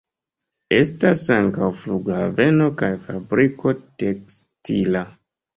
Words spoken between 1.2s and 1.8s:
ankaŭ